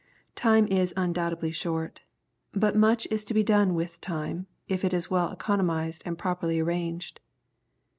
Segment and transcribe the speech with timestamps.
[0.33, 2.01] Time is undoubtedly short.
[2.53, 6.57] But much is to be done with time, if it is well economised and properly
[6.57, 7.19] arrang ed.